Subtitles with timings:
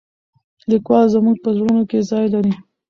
[0.69, 2.53] لیکوال زموږ په زړونو کې ځای لري.